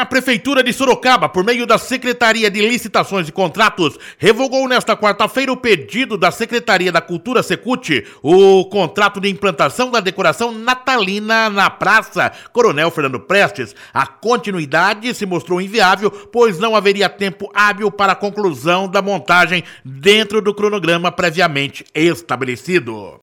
A 0.00 0.06
Prefeitura 0.06 0.62
de 0.62 0.72
Sorocaba, 0.72 1.28
por 1.28 1.44
meio 1.44 1.66
da 1.66 1.76
Secretaria 1.76 2.50
de 2.50 2.66
Licitações 2.66 3.28
e 3.28 3.32
Contratos, 3.32 3.98
revogou 4.16 4.66
nesta 4.66 4.96
quarta-feira 4.96 5.52
o 5.52 5.58
pedido 5.58 6.16
da 6.16 6.30
Secretaria 6.30 6.90
da 6.90 7.02
Cultura 7.02 7.42
Secute, 7.42 8.06
o 8.22 8.64
contrato 8.64 9.20
de 9.20 9.28
implantação 9.28 9.90
da 9.90 10.00
decoração 10.00 10.52
natalina 10.52 11.50
na 11.50 11.68
Praça 11.68 12.32
Coronel 12.50 12.90
Fernando 12.90 13.20
Prestes. 13.20 13.76
A 13.92 14.06
continuidade 14.06 15.12
se 15.12 15.26
mostrou 15.26 15.60
inviável, 15.60 16.10
pois 16.10 16.58
não 16.58 16.74
haveria 16.74 17.10
tempo 17.10 17.50
hábil 17.54 17.92
para 17.92 18.12
a 18.12 18.16
conclusão 18.16 18.88
da 18.88 19.02
montagem 19.02 19.62
dentro 19.84 20.40
do 20.40 20.54
cronograma 20.54 21.12
previamente 21.12 21.84
estabelecido. 21.94 23.18